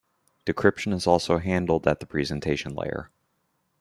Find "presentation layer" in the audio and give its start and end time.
2.07-3.11